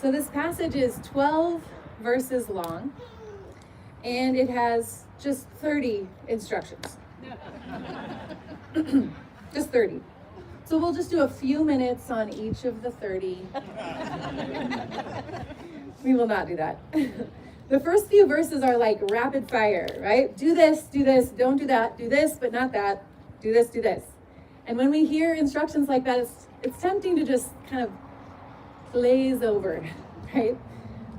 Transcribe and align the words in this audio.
So 0.00 0.12
this 0.12 0.28
passage 0.28 0.74
is 0.74 1.00
12 1.04 1.62
verses 2.02 2.50
long, 2.50 2.92
and 4.04 4.36
it 4.36 4.50
has 4.50 5.04
just 5.18 5.48
30 5.62 6.06
instructions. 6.28 6.98
just 9.54 9.70
30. 9.70 10.02
So 10.66 10.76
we'll 10.76 10.92
just 10.92 11.10
do 11.10 11.22
a 11.22 11.28
few 11.28 11.64
minutes 11.64 12.10
on 12.10 12.28
each 12.28 12.66
of 12.66 12.82
the 12.82 12.90
30. 12.90 13.38
we 16.04 16.14
will 16.14 16.26
not 16.26 16.46
do 16.46 16.56
that. 16.56 16.78
the 17.70 17.80
first 17.80 18.08
few 18.08 18.26
verses 18.26 18.62
are 18.62 18.76
like 18.76 19.00
rapid 19.10 19.50
fire, 19.50 19.88
right? 20.00 20.36
Do 20.36 20.54
this, 20.54 20.82
do 20.82 21.04
this, 21.04 21.30
don't 21.30 21.56
do 21.56 21.66
that, 21.68 21.96
do 21.96 22.10
this, 22.10 22.36
but 22.38 22.52
not 22.52 22.70
that, 22.72 23.02
do 23.40 23.50
this, 23.50 23.68
do 23.68 23.80
this. 23.80 24.02
And 24.66 24.76
when 24.76 24.90
we 24.90 25.06
hear 25.06 25.32
instructions 25.32 25.88
like 25.88 26.04
that, 26.04 26.18
it's, 26.18 26.48
it's 26.62 26.82
tempting 26.82 27.16
to 27.16 27.24
just 27.24 27.48
kind 27.70 27.82
of 27.82 27.90
glaze 28.92 29.42
over, 29.42 29.88
right? 30.34 30.56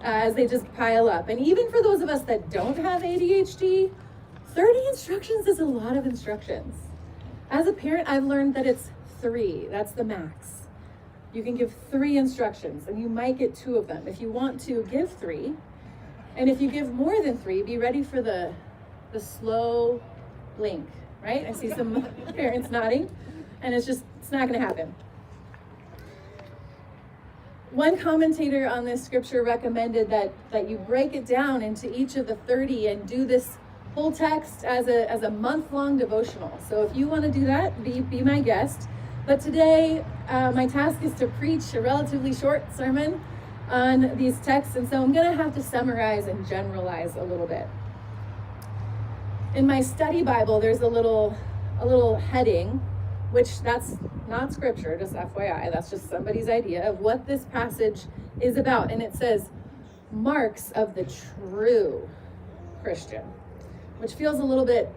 As 0.02 0.36
they 0.36 0.48
just 0.48 0.72
pile 0.74 1.10
up. 1.10 1.30
And 1.30 1.40
even 1.40 1.70
for 1.70 1.82
those 1.82 2.02
of 2.02 2.10
us 2.10 2.22
that 2.24 2.50
don't 2.50 2.78
have 2.78 3.02
ADHD, 3.02 3.92
30 4.48 4.88
instructions 4.88 5.48
is 5.48 5.60
a 5.60 5.66
lot 5.66 5.98
of 5.98 6.06
instructions. 6.06 6.76
As 7.50 7.68
a 7.68 7.74
parent, 7.74 8.10
I've 8.10 8.24
learned 8.24 8.56
that 8.56 8.66
it's 8.66 8.90
three, 9.22 9.68
that's 9.70 9.92
the 9.92 10.04
max. 10.04 10.68
You 11.34 11.44
can 11.44 11.56
give 11.56 11.76
three 11.92 12.18
instructions, 12.18 12.88
and 12.88 13.00
you 13.00 13.10
might 13.10 13.38
get 13.38 13.56
two 13.56 13.76
of 13.78 13.88
them. 13.88 14.08
If 14.08 14.20
you 14.20 14.32
want 14.32 14.60
to 14.62 14.84
give 14.90 15.12
three, 15.12 15.54
and 16.36 16.50
if 16.50 16.62
you 16.62 16.70
give 16.70 16.94
more 16.94 17.22
than 17.22 17.38
three, 17.38 17.62
be 17.64 17.78
ready 17.78 18.04
for 18.04 18.22
the, 18.22 18.54
the 19.12 19.20
slow 19.20 20.02
blink, 20.58 20.88
right? 21.24 21.46
I 21.46 21.52
see 21.52 21.70
some 21.70 22.08
parents 22.36 22.70
nodding, 22.70 23.10
and 23.62 23.74
it's 23.74 23.86
just, 23.86 24.04
it's 24.20 24.32
not 24.32 24.48
gonna 24.48 24.60
happen. 24.60 24.94
One 27.72 27.98
commentator 27.98 28.66
on 28.66 28.86
this 28.86 29.04
scripture 29.04 29.44
recommended 29.44 30.10
that, 30.10 30.32
that 30.52 30.70
you 30.70 30.78
break 30.78 31.14
it 31.14 31.26
down 31.26 31.62
into 31.62 31.94
each 31.94 32.16
of 32.16 32.28
the 32.28 32.36
30 32.36 32.88
and 32.88 33.08
do 33.08 33.26
this 33.26 33.58
whole 33.94 34.12
text 34.12 34.64
as 34.64 34.88
a, 34.88 35.10
as 35.12 35.24
a 35.24 35.30
month-long 35.30 35.98
devotional. 35.98 36.58
So 36.70 36.84
if 36.84 36.96
you 36.96 37.08
want 37.08 37.24
to 37.24 37.32
do 37.32 37.46
that, 37.46 37.84
be, 37.84 38.00
be 38.00 38.22
my 38.22 38.40
guest. 38.40 38.88
But 39.26 39.42
today, 39.42 40.06
uh, 40.30 40.54
my 40.54 40.68
task 40.68 41.04
is 41.04 41.14
to 41.16 41.28
preach 41.28 41.74
a 41.74 41.82
relatively 41.82 42.34
short 42.34 42.64
sermon 42.74 43.22
on 43.70 44.18
these 44.18 44.40
texts, 44.40 44.78
and 44.78 44.88
so 44.88 45.02
I'm 45.04 45.12
going 45.12 45.30
to 45.30 45.44
have 45.44 45.54
to 45.56 45.62
summarize 45.62 46.28
and 46.28 46.48
generalize 46.48 47.18
a 47.18 47.24
little 47.24 47.48
bit. 47.48 47.68
In 49.56 49.68
my 49.68 49.82
study 49.82 50.22
Bible, 50.22 50.62
there's 50.62 50.80
a 50.80 50.88
little 50.88 51.36
a 51.80 51.86
little 51.86 52.16
heading, 52.16 52.82
which 53.32 53.62
that's 53.62 53.98
not 54.28 54.54
scripture, 54.54 54.98
just 54.98 55.14
FYI. 55.14 55.72
That's 55.72 55.90
just 55.90 56.10
somebody's 56.10 56.50
idea 56.50 56.90
of 56.90 57.00
what 57.00 57.26
this 57.28 57.46
passage 57.46 58.02
is 58.40 58.58
about, 58.58 58.92
and 58.92 59.02
it 59.02 59.16
says 59.16 59.50
marks 60.12 60.72
of 60.72 60.96
the 60.96 61.06
true 61.06 62.08
Christian, 62.84 63.24
which 64.00 64.14
feels 64.14 64.40
a 64.40 64.44
little 64.44 64.66
bit 64.66 64.90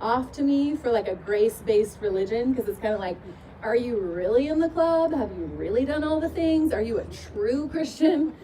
off 0.00 0.32
to 0.32 0.42
me 0.42 0.76
for 0.76 0.90
like 0.90 1.08
a 1.08 1.14
grace-based 1.14 1.98
religion 2.00 2.52
because 2.52 2.68
it's 2.68 2.80
kind 2.80 2.94
of 2.94 3.00
like 3.00 3.16
are 3.62 3.76
you 3.76 3.98
really 3.98 4.48
in 4.48 4.58
the 4.58 4.70
club? 4.70 5.12
Have 5.12 5.30
you 5.36 5.44
really 5.44 5.84
done 5.84 6.02
all 6.02 6.18
the 6.18 6.30
things? 6.30 6.72
Are 6.72 6.80
you 6.80 6.98
a 6.98 7.04
true 7.04 7.68
Christian? 7.68 8.34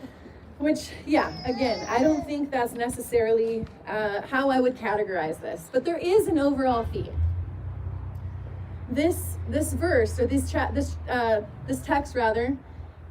Which, 0.59 0.91
yeah, 1.07 1.33
again, 1.45 1.87
I 1.89 2.01
don't 2.01 2.27
think 2.27 2.51
that's 2.51 2.73
necessarily 2.73 3.67
uh, 3.87 4.23
how 4.23 4.51
I 4.51 4.61
would 4.61 4.77
categorize 4.77 5.41
this, 5.41 5.69
but 5.73 5.85
there 5.85 5.99
is 5.99 6.29
an 6.29 6.39
overall 6.39 6.87
theme. 6.93 7.13
This 8.91 9.37
this 9.49 9.73
verse 9.73 10.19
or 10.19 10.27
this 10.27 10.51
chat 10.51 10.75
this 10.75 10.97
uh, 11.09 11.41
this 11.67 11.81
text 11.81 12.15
rather 12.15 12.57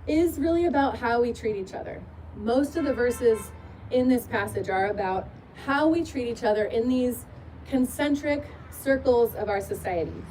is 0.07 0.39
really 0.39 0.65
about 0.65 0.97
how 0.97 1.21
we 1.21 1.33
treat 1.33 1.55
each 1.55 1.73
other. 1.73 2.01
Most 2.35 2.75
of 2.75 2.85
the 2.85 2.93
verses 2.93 3.51
in 3.91 4.07
this 4.07 4.25
passage 4.25 4.69
are 4.69 4.87
about 4.87 5.27
how 5.65 5.87
we 5.87 6.03
treat 6.03 6.27
each 6.27 6.43
other 6.43 6.65
in 6.65 6.89
these 6.89 7.25
concentric 7.69 8.45
circles 8.71 9.35
of 9.35 9.49
our 9.49 9.61
society 9.61 10.23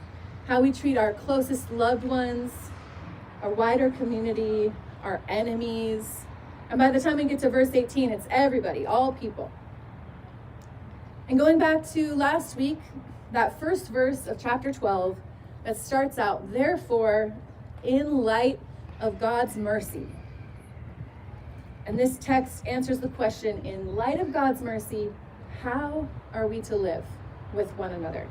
how 0.47 0.61
we 0.61 0.73
treat 0.73 0.99
our 0.99 1.15
closest 1.15 1.71
loved 1.71 2.05
ones, 2.05 2.53
our 3.43 3.51
wider 3.51 3.91
community, 3.91 4.73
our 5.03 5.21
enemies. 5.29 6.27
And 6.71 6.79
by 6.79 6.91
the 6.91 7.01
time 7.01 7.17
we 7.17 7.25
get 7.25 7.39
to 7.41 7.51
verse 7.51 7.71
18, 7.73 8.11
it's 8.11 8.27
everybody, 8.31 8.87
all 8.87 9.13
people. 9.13 9.51
And 11.29 11.39
going 11.39 11.59
back 11.59 11.89
to 11.93 12.15
last 12.15 12.57
week, 12.57 12.79
that 13.33 13.59
first 13.59 13.89
verse 13.89 14.27
of 14.27 14.39
chapter 14.39 14.73
12 14.73 15.17
that 15.65 15.77
starts 15.77 16.19
out, 16.19 16.53
therefore, 16.53 17.35
in 17.83 18.19
light 18.19 18.61
of 19.01 19.19
God's 19.19 19.57
mercy. 19.57 20.07
And 21.87 21.99
this 21.99 22.17
text 22.19 22.67
answers 22.67 23.01
the 23.01 23.09
question 23.09 23.65
in 23.65 23.95
light 23.95 24.21
of 24.21 24.33
God's 24.33 24.63
mercy, 24.63 25.11
how 25.63 26.09
are 26.33 26.47
we 26.47 26.61
to 26.63 26.77
live 26.77 27.05
with 27.53 27.71
one 27.77 27.93
another? 27.93 28.29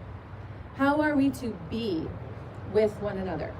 How 0.75 1.01
are 1.01 1.15
we 1.15 1.29
to 1.31 1.55
be 1.69 2.07
with 2.73 2.91
one 3.01 3.17
another? 3.17 3.53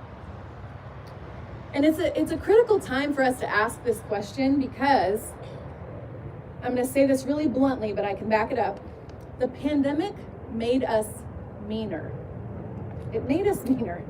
And 1.73 1.85
it's 1.85 1.99
a 1.99 2.19
it's 2.19 2.31
a 2.31 2.37
critical 2.37 2.79
time 2.79 3.13
for 3.13 3.23
us 3.23 3.39
to 3.39 3.49
ask 3.49 3.83
this 3.83 3.99
question 4.01 4.59
because 4.59 5.31
I'm 6.61 6.75
going 6.75 6.87
to 6.87 6.91
say 6.91 7.05
this 7.05 7.25
really 7.25 7.47
bluntly, 7.47 7.93
but 7.93 8.05
I 8.05 8.13
can 8.13 8.29
back 8.29 8.51
it 8.51 8.59
up. 8.59 8.79
The 9.39 9.47
pandemic 9.47 10.13
made 10.51 10.83
us 10.83 11.07
meaner. 11.67 12.11
It 13.13 13.27
made 13.29 13.45
us 13.45 13.63
meaner. 13.63 14.03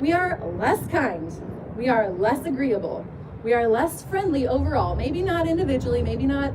We 0.00 0.12
are 0.12 0.40
less 0.58 0.84
kind. 0.88 1.32
We 1.76 1.88
are 1.88 2.10
less 2.10 2.44
agreeable. 2.44 3.06
We 3.44 3.54
are 3.54 3.68
less 3.68 4.02
friendly 4.02 4.48
overall. 4.48 4.96
Maybe 4.96 5.22
not 5.22 5.46
individually, 5.46 6.02
maybe 6.02 6.26
not, 6.26 6.52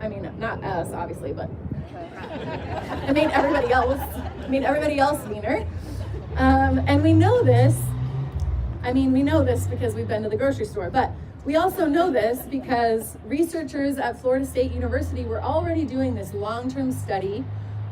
I 0.00 0.08
mean, 0.08 0.32
not 0.38 0.62
us, 0.62 0.92
obviously, 0.92 1.32
but 1.32 1.50
it 3.08 3.12
made 3.12 3.30
everybody 3.30 3.72
else 3.72 4.00
made 4.48 4.62
everybody 4.62 5.00
else 5.00 5.26
meaner. 5.26 5.66
Um, 6.36 6.78
and 6.86 7.02
we 7.02 7.12
know 7.12 7.42
this. 7.42 7.76
I 8.84 8.92
mean, 8.92 9.12
we 9.12 9.24
know 9.24 9.44
this 9.44 9.66
because 9.66 9.94
we've 9.94 10.08
been 10.08 10.22
to 10.22 10.28
the 10.28 10.36
grocery 10.36 10.66
store, 10.66 10.88
but 10.88 11.10
we 11.44 11.56
also 11.56 11.86
know 11.86 12.12
this 12.12 12.42
because 12.42 13.16
researchers 13.24 13.98
at 13.98 14.20
Florida 14.20 14.46
State 14.46 14.72
University 14.72 15.24
were 15.24 15.42
already 15.42 15.84
doing 15.84 16.14
this 16.14 16.32
long 16.32 16.70
term 16.70 16.92
study 16.92 17.44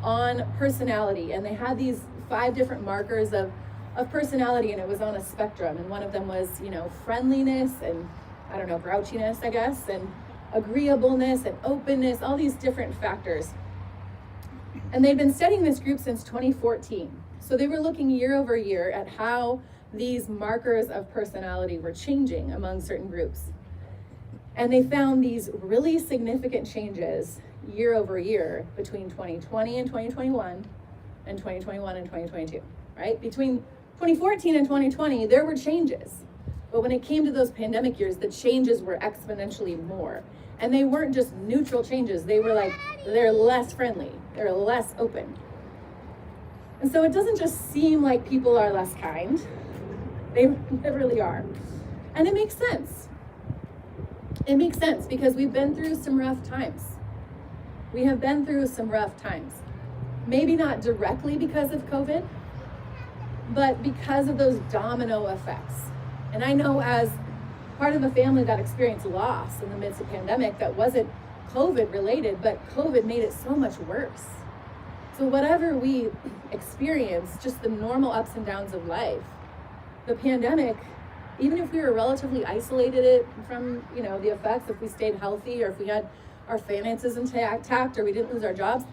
on 0.02 0.44
personality. 0.58 1.32
And 1.32 1.44
they 1.44 1.54
had 1.54 1.76
these 1.76 2.02
five 2.30 2.54
different 2.54 2.82
markers 2.82 3.34
of, 3.34 3.52
of 3.96 4.10
personality, 4.10 4.72
and 4.72 4.80
it 4.80 4.88
was 4.88 5.02
on 5.02 5.16
a 5.16 5.22
spectrum. 5.22 5.76
And 5.76 5.90
one 5.90 6.02
of 6.02 6.12
them 6.12 6.28
was, 6.28 6.48
you 6.62 6.70
know, 6.70 6.90
friendliness 7.04 7.72
and, 7.82 8.08
I 8.50 8.56
don't 8.56 8.68
know, 8.68 8.78
grouchiness, 8.78 9.44
I 9.44 9.50
guess, 9.50 9.88
and 9.88 10.10
agreeableness 10.54 11.44
and 11.44 11.56
openness, 11.64 12.22
all 12.22 12.36
these 12.36 12.54
different 12.54 12.94
factors. 12.94 13.50
And 14.92 15.04
they'd 15.04 15.18
been 15.18 15.34
studying 15.34 15.62
this 15.62 15.80
group 15.80 15.98
since 15.98 16.24
2014. 16.24 17.10
So 17.40 17.56
they 17.56 17.66
were 17.66 17.80
looking 17.80 18.08
year 18.10 18.36
over 18.36 18.56
year 18.56 18.90
at 18.90 19.08
how 19.08 19.60
these 19.92 20.28
markers 20.28 20.88
of 20.88 21.12
personality 21.12 21.78
were 21.78 21.92
changing 21.92 22.52
among 22.52 22.80
certain 22.80 23.08
groups. 23.08 23.46
And 24.56 24.72
they 24.72 24.82
found 24.82 25.22
these 25.22 25.50
really 25.52 25.98
significant 25.98 26.70
changes 26.70 27.40
year 27.72 27.94
over 27.94 28.18
year 28.18 28.66
between 28.76 29.10
2020 29.10 29.78
and 29.78 29.88
2021 29.88 30.64
and 31.30 31.38
2021 31.38 31.96
and 31.96 32.04
2022, 32.06 32.60
right? 32.98 33.18
Between 33.20 33.58
2014 33.98 34.56
and 34.56 34.66
2020, 34.66 35.26
there 35.26 35.44
were 35.44 35.56
changes. 35.56 36.24
But 36.70 36.82
when 36.82 36.92
it 36.92 37.02
came 37.02 37.24
to 37.24 37.32
those 37.32 37.50
pandemic 37.50 37.98
years, 37.98 38.16
the 38.16 38.28
changes 38.28 38.82
were 38.82 38.98
exponentially 38.98 39.82
more. 39.86 40.22
And 40.58 40.74
they 40.74 40.84
weren't 40.84 41.14
just 41.14 41.32
neutral 41.34 41.82
changes, 41.82 42.24
they 42.24 42.40
were 42.40 42.52
like, 42.52 42.74
they're 43.06 43.32
less 43.32 43.72
friendly, 43.72 44.12
they're 44.34 44.52
less 44.52 44.94
open. 44.98 45.34
And 46.82 46.92
so 46.92 47.02
it 47.04 47.12
doesn't 47.12 47.38
just 47.38 47.70
seem 47.72 48.02
like 48.02 48.28
people 48.28 48.58
are 48.58 48.70
less 48.70 48.92
kind, 48.94 49.40
they, 50.34 50.46
they 50.46 50.90
really 50.90 51.20
are. 51.20 51.44
And 52.14 52.28
it 52.28 52.34
makes 52.34 52.56
sense. 52.56 53.08
It 54.46 54.56
makes 54.56 54.78
sense 54.78 55.06
because 55.06 55.34
we've 55.34 55.52
been 55.52 55.74
through 55.74 55.94
some 55.94 56.18
rough 56.18 56.42
times. 56.42 56.82
We 57.92 58.04
have 58.04 58.20
been 58.20 58.44
through 58.44 58.66
some 58.66 58.90
rough 58.90 59.16
times. 59.20 59.54
Maybe 60.30 60.54
not 60.54 60.80
directly 60.80 61.36
because 61.36 61.72
of 61.72 61.84
COVID, 61.90 62.24
but 63.52 63.82
because 63.82 64.28
of 64.28 64.38
those 64.38 64.60
domino 64.70 65.26
effects. 65.26 65.90
And 66.32 66.44
I 66.44 66.52
know 66.52 66.80
as 66.80 67.10
part 67.78 67.96
of 67.96 68.04
a 68.04 68.10
family 68.10 68.44
that 68.44 68.60
experienced 68.60 69.06
loss 69.06 69.60
in 69.60 69.70
the 69.70 69.76
midst 69.76 70.00
of 70.00 70.08
pandemic 70.08 70.56
that 70.60 70.76
wasn't 70.76 71.10
COVID 71.52 71.92
related, 71.92 72.40
but 72.40 72.64
COVID 72.76 73.04
made 73.04 73.24
it 73.24 73.32
so 73.32 73.56
much 73.56 73.76
worse. 73.78 74.24
So 75.18 75.26
whatever 75.26 75.76
we 75.76 76.10
experience, 76.52 77.36
just 77.42 77.60
the 77.60 77.68
normal 77.68 78.12
ups 78.12 78.36
and 78.36 78.46
downs 78.46 78.72
of 78.72 78.86
life, 78.86 79.24
the 80.06 80.14
pandemic, 80.14 80.76
even 81.40 81.58
if 81.58 81.72
we 81.72 81.80
were 81.80 81.92
relatively 81.92 82.44
isolated 82.44 83.04
it 83.04 83.26
from, 83.48 83.84
you 83.96 84.04
know, 84.04 84.20
the 84.20 84.28
effects, 84.28 84.70
if 84.70 84.80
we 84.80 84.86
stayed 84.86 85.16
healthy 85.16 85.64
or 85.64 85.70
if 85.70 85.78
we 85.80 85.88
had 85.88 86.08
our 86.48 86.58
finances 86.58 87.16
intact 87.16 87.98
or 87.98 88.04
we 88.04 88.12
didn't 88.12 88.32
lose 88.32 88.44
our 88.44 88.54
jobs, 88.54 88.84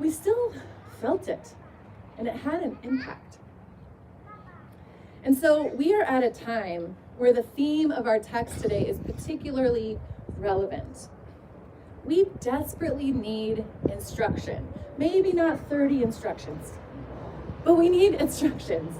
we 0.00 0.10
still 0.10 0.52
felt 1.00 1.28
it. 1.28 1.54
And 2.18 2.28
it 2.28 2.36
had 2.36 2.62
an 2.62 2.78
impact. 2.82 3.38
And 5.22 5.36
so 5.36 5.66
we 5.68 5.94
are 5.94 6.02
at 6.02 6.24
a 6.24 6.30
time 6.30 6.96
where 7.18 7.32
the 7.32 7.42
theme 7.42 7.90
of 7.90 8.06
our 8.06 8.18
text 8.18 8.60
today 8.60 8.86
is 8.86 8.98
particularly 8.98 9.98
relevant. 10.38 11.08
We 12.04 12.24
desperately 12.40 13.12
need 13.12 13.64
instruction. 13.90 14.66
Maybe 14.96 15.32
not 15.32 15.68
30 15.68 16.02
instructions, 16.02 16.72
but 17.64 17.74
we 17.74 17.88
need 17.88 18.14
instructions. 18.14 18.98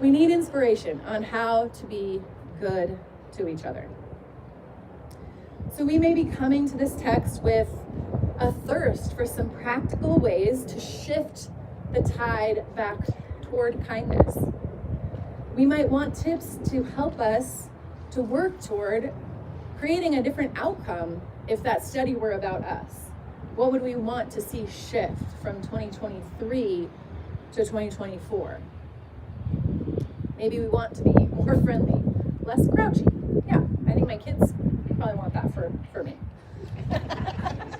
We 0.00 0.10
need 0.10 0.30
inspiration 0.30 1.00
on 1.06 1.22
how 1.22 1.68
to 1.68 1.86
be 1.86 2.20
good 2.60 2.98
to 3.32 3.48
each 3.48 3.64
other. 3.64 3.88
So 5.76 5.84
we 5.84 5.98
may 5.98 6.14
be 6.14 6.24
coming 6.24 6.68
to 6.68 6.76
this 6.76 6.94
text 6.94 7.42
with 7.42 7.68
a 8.38 8.52
thirst 8.52 9.16
for 9.16 9.26
some 9.26 9.48
practical 9.50 10.18
ways 10.18 10.64
to 10.66 10.78
shift 10.78 11.48
the 11.92 12.02
tide 12.02 12.64
back 12.74 12.98
toward 13.42 13.82
kindness. 13.86 14.36
We 15.54 15.64
might 15.64 15.88
want 15.88 16.14
tips 16.14 16.58
to 16.70 16.82
help 16.82 17.18
us 17.18 17.68
to 18.10 18.22
work 18.22 18.60
toward 18.60 19.12
creating 19.78 20.16
a 20.16 20.22
different 20.22 20.58
outcome 20.58 21.20
if 21.48 21.62
that 21.62 21.84
study 21.84 22.14
were 22.14 22.32
about 22.32 22.62
us. 22.64 23.10
What 23.54 23.72
would 23.72 23.82
we 23.82 23.94
want 23.94 24.30
to 24.32 24.40
see 24.42 24.66
shift 24.66 25.22
from 25.42 25.62
2023 25.62 26.88
to 27.52 27.64
2024? 27.64 28.60
Maybe 30.36 30.58
we 30.58 30.68
want 30.68 30.94
to 30.96 31.02
be 31.02 31.12
more 31.12 31.58
friendly, 31.64 32.02
less 32.42 32.66
grouchy. 32.66 33.06
Yeah, 33.46 33.62
I 33.88 33.92
think 33.92 34.06
my 34.06 34.18
kids 34.18 34.52
probably 34.98 35.14
want 35.14 35.32
that 35.32 35.54
for, 35.54 35.72
for 35.92 36.04
me. 36.04 36.16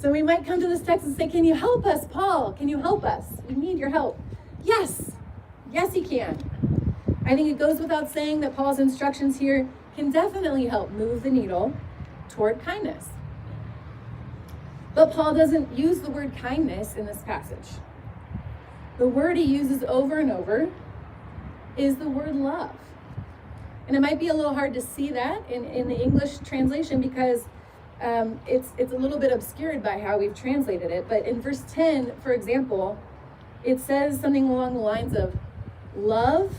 so 0.00 0.10
we 0.10 0.22
might 0.22 0.46
come 0.46 0.60
to 0.60 0.66
this 0.66 0.80
text 0.80 1.04
and 1.04 1.14
say, 1.14 1.28
Can 1.28 1.44
you 1.44 1.54
help 1.54 1.84
us, 1.84 2.06
Paul? 2.06 2.52
Can 2.52 2.68
you 2.68 2.80
help 2.80 3.04
us? 3.04 3.24
We 3.48 3.54
need 3.54 3.78
your 3.78 3.90
help. 3.90 4.18
Yes, 4.64 5.12
yes, 5.70 5.92
he 5.92 6.02
can. 6.02 6.38
I 7.26 7.36
think 7.36 7.48
it 7.48 7.58
goes 7.58 7.80
without 7.80 8.10
saying 8.10 8.40
that 8.40 8.56
Paul's 8.56 8.78
instructions 8.78 9.38
here 9.38 9.68
can 9.94 10.10
definitely 10.10 10.66
help 10.66 10.90
move 10.90 11.22
the 11.22 11.30
needle 11.30 11.74
toward 12.30 12.62
kindness. 12.62 13.08
But 14.94 15.12
Paul 15.12 15.34
doesn't 15.34 15.78
use 15.78 16.00
the 16.00 16.10
word 16.10 16.34
kindness 16.36 16.96
in 16.96 17.06
this 17.06 17.18
passage. 17.18 17.78
The 18.98 19.06
word 19.06 19.36
he 19.36 19.44
uses 19.44 19.84
over 19.84 20.18
and 20.18 20.32
over 20.32 20.70
is 21.76 21.96
the 21.96 22.08
word 22.08 22.34
love. 22.34 22.74
And 23.86 23.96
it 23.96 24.00
might 24.00 24.18
be 24.18 24.28
a 24.28 24.34
little 24.34 24.54
hard 24.54 24.74
to 24.74 24.80
see 24.80 25.10
that 25.10 25.48
in, 25.50 25.64
in 25.66 25.88
the 25.88 26.00
English 26.00 26.38
translation 26.38 27.00
because 27.00 27.44
um, 28.00 28.40
it's, 28.46 28.68
it's 28.78 28.92
a 28.92 28.96
little 28.96 29.18
bit 29.18 29.32
obscured 29.32 29.82
by 29.82 29.98
how 29.98 30.18
we've 30.18 30.34
translated 30.34 30.90
it. 30.90 31.06
But 31.08 31.26
in 31.26 31.40
verse 31.40 31.62
10, 31.72 32.12
for 32.22 32.32
example, 32.32 32.98
it 33.62 33.80
says 33.80 34.20
something 34.20 34.48
along 34.48 34.74
the 34.74 34.80
lines 34.80 35.14
of 35.14 35.34
love 35.94 36.54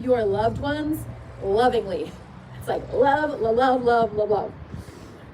your 0.00 0.24
loved 0.24 0.58
ones 0.58 1.04
lovingly. 1.42 2.10
It's 2.58 2.68
like 2.68 2.92
love, 2.92 3.40
love, 3.40 3.56
love, 3.56 3.82
love, 3.82 4.14
love, 4.14 4.30
love. 4.30 4.52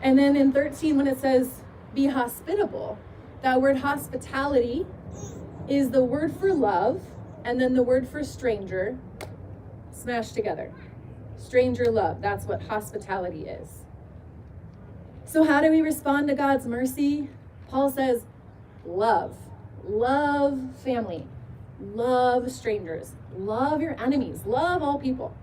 And 0.03 0.19
then 0.19 0.37
in 0.37 0.53
13, 0.53 0.97
when 0.97 1.07
it 1.07 1.21
says 1.21 1.61
be 1.95 2.07
hospitable, 2.07 2.99
that 3.43 3.61
word 3.61 3.79
hospitality 3.79 4.87
is 5.69 5.91
the 5.91 6.05
word 6.05 6.35
for 6.37 6.53
love 6.53 7.03
and 7.45 7.61
then 7.61 7.75
the 7.75 7.83
word 7.83 8.09
for 8.09 8.23
stranger 8.25 8.97
smashed 9.93 10.35
together. 10.35 10.73
Stranger 11.39 11.91
love, 11.91 12.21
that's 12.21 12.47
what 12.47 12.63
hospitality 12.63 13.47
is. 13.47 13.82
So, 15.33 15.45
how 15.45 15.63
do 15.63 15.71
we 15.71 15.81
respond 15.81 16.29
to 16.29 16.35
God's 16.35 16.67
mercy? 16.67 17.31
Paul 17.71 17.89
says, 17.89 18.27
love. 18.85 19.35
Love 19.83 20.61
family. 20.85 21.27
Love 21.81 22.51
strangers. 22.53 23.13
Love 23.39 23.81
your 23.81 23.99
enemies. 23.99 24.41
Love 24.45 24.83
all 24.83 24.99
people. 24.99 25.35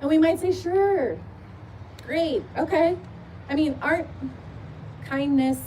And 0.00 0.10
we 0.10 0.18
might 0.18 0.40
say, 0.40 0.50
sure, 0.50 1.16
great, 2.04 2.42
okay. 2.56 2.98
I 3.48 3.54
mean, 3.54 3.78
aren't 3.80 4.08
kindness 5.04 5.60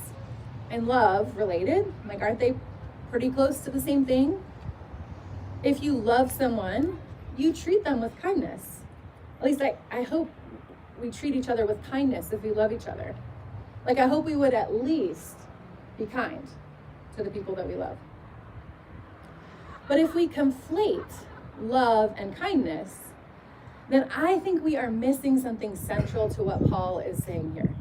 and 0.69 0.89
love 0.89 1.38
related? 1.38 1.94
Like, 2.06 2.21
aren't 2.21 2.42
they 2.42 2.56
pretty 3.12 3.30
close 3.30 3.62
to 3.62 3.71
the 3.71 3.80
same 3.80 4.06
thing? 4.06 4.44
If 5.63 5.81
you 5.81 5.94
love 5.94 6.30
someone, 6.33 7.00
you 7.38 7.54
treat 7.54 7.86
them 7.86 8.01
with 8.01 8.13
kindness. 8.21 8.81
At 9.39 9.45
least 9.45 9.62
I, 9.62 9.77
I 9.89 10.01
hope 10.01 10.30
we 11.01 11.12
treat 11.12 11.36
each 11.36 11.50
other 11.50 11.65
with 11.65 11.83
kindness 11.89 12.31
if 12.31 12.44
we 12.44 12.51
love 12.51 12.71
each 12.71 12.88
other. 12.88 13.15
Like, 13.86 13.98
I 13.98 14.07
hope 14.07 14.25
we 14.25 14.36
would 14.36 14.53
at 14.53 14.74
least 14.74 15.38
be 15.98 16.06
kind 16.06 16.48
to 17.18 17.24
the 17.24 17.30
people 17.30 17.56
that 17.56 17.68
we 17.68 17.75
love. 17.75 17.98
But 19.88 20.00
if 20.00 20.13
we 20.13 20.27
conflate 20.27 21.12
love 21.59 22.13
and 22.18 22.36
kindness, 22.36 22.95
then 23.89 24.09
I 24.15 24.39
think 24.39 24.63
we 24.63 24.77
are 24.77 24.89
missing 24.89 25.39
something 25.39 25.75
central 25.75 26.30
to 26.30 26.44
what 26.44 26.69
Paul 26.69 27.00
is 27.00 27.24
saying 27.24 27.54
here. 27.54 27.75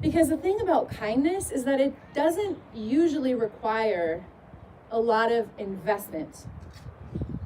Because 0.00 0.28
the 0.28 0.36
thing 0.36 0.60
about 0.60 0.90
kindness 0.90 1.50
is 1.50 1.64
that 1.64 1.80
it 1.80 1.94
doesn't 2.14 2.58
usually 2.72 3.34
require 3.34 4.24
a 4.92 5.00
lot 5.00 5.32
of 5.32 5.48
investment. 5.58 6.46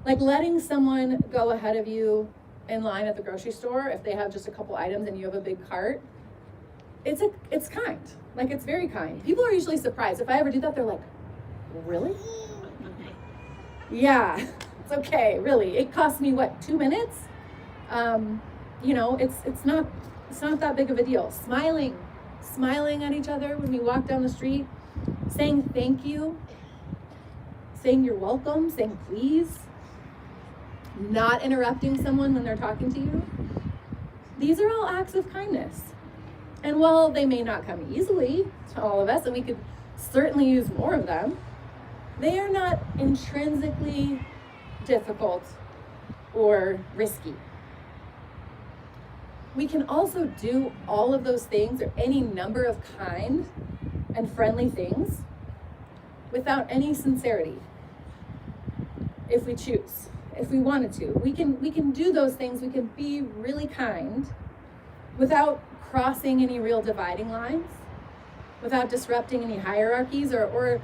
Like 0.05 0.21
letting 0.21 0.61
someone 0.61 1.25
go 1.33 1.51
ahead 1.51 1.77
of 1.77 1.87
you 1.89 2.29
in 2.71 2.83
line 2.83 3.07
at 3.07 3.17
the 3.17 3.23
grocery 3.23 3.53
store 3.53 3.89
if 3.89 4.03
they 4.03 4.13
have 4.13 4.33
just 4.33 4.49
a 4.49 4.51
couple 4.51 4.77
items 4.77 5.09
and 5.09 5.19
you 5.19 5.27
have 5.27 5.35
a 5.35 5.41
big 5.41 5.69
cart. 5.69 6.01
It's 7.05 7.21
a 7.21 7.31
it's 7.51 7.69
kind. 7.69 8.01
Like 8.37 8.51
it's 8.51 8.65
very 8.65 8.89
kind. 8.89 9.23
People 9.25 9.45
are 9.45 9.53
usually 9.53 9.77
surprised. 9.77 10.21
If 10.21 10.29
I 10.29 10.39
ever 10.39 10.51
do 10.51 10.61
that, 10.61 10.75
they're 10.75 10.85
like, 10.85 11.01
"Really?" 11.87 12.15
Yeah, 13.91 14.37
it's 14.85 14.93
okay. 14.93 15.39
Really, 15.39 15.79
it 15.79 15.93
cost 15.93 16.21
me 16.21 16.33
what 16.33 16.61
two 16.63 16.77
minutes. 16.77 17.19
Um, 17.91 18.41
you 18.83 18.95
know, 18.95 19.17
it's 19.17 19.37
it's 19.45 19.65
not 19.65 19.87
it's 20.31 20.43
not 20.43 20.61
that 20.61 20.77
big 20.77 20.91
of 20.91 20.99
a 20.99 21.03
deal. 21.03 21.31
Smiling, 21.31 21.97
smiling 22.41 23.03
at 23.03 23.13
each 23.13 23.29
other 23.29 23.57
when 23.57 23.73
we 23.73 23.81
walk 23.81 24.07
down 24.07 24.23
the 24.23 24.29
street, 24.29 24.67
saying 25.29 25.71
thank 25.75 26.05
you, 26.05 26.39
saying 27.83 28.05
you're 28.05 28.15
welcome, 28.15 28.71
saying 28.71 28.97
please, 29.09 29.61
not 31.01 31.43
interrupting 31.43 32.03
someone 32.03 32.35
when 32.35 32.45
they're 32.45 32.57
talking 32.57 32.93
to 32.93 33.01
you. 33.01 33.23
These 34.39 34.61
are 34.61 34.69
all 34.71 34.87
acts 34.87 35.15
of 35.15 35.31
kindness. 35.33 35.83
And 36.63 36.79
while 36.79 37.11
they 37.11 37.25
may 37.25 37.43
not 37.43 37.67
come 37.67 37.93
easily 37.93 38.47
to 38.75 38.83
all 38.83 39.01
of 39.01 39.09
us, 39.09 39.25
and 39.25 39.35
we 39.35 39.43
could 39.43 39.59
certainly 39.97 40.49
use 40.49 40.71
more 40.71 40.95
of 40.95 41.07
them, 41.07 41.39
they 42.19 42.39
are 42.39 42.49
not 42.49 42.79
intrinsically 42.99 44.25
difficult 44.85 45.43
or 46.35 46.79
risky. 46.95 47.35
We 49.57 49.67
can 49.67 49.83
also 49.89 50.27
do 50.27 50.73
all 50.87 51.15
of 51.15 51.25
those 51.25 51.45
things 51.45 51.83
or 51.83 51.93
any 51.97 52.21
number 52.21 52.63
of 52.63 52.79
kind 52.99 53.49
and 54.15 54.31
friendly 54.31 54.69
things 54.69 55.23
without 56.31 56.67
any 56.69 56.95
sincerity 56.95 57.59
if 59.29 59.47
we 59.47 59.55
choose 59.55 60.11
if 60.41 60.51
we 60.51 60.59
wanted 60.59 60.93
to. 60.95 61.07
We 61.23 61.33
can 61.33 61.61
we 61.61 61.71
can 61.71 61.91
do 61.91 62.13
those 62.13 62.35
things. 62.35 62.61
We 62.61 62.71
can 62.71 62.87
be 62.97 63.23
really 63.23 63.67
kind 63.67 64.27
without 65.19 65.63
crossing 65.91 66.43
any 66.43 66.61
real 66.61 66.81
dividing 66.81 67.31
lines 67.31 67.67
without 68.63 68.89
disrupting 68.89 69.43
any 69.43 69.59
hierarchies 69.59 70.33
or 70.33 70.45
or 70.45 70.81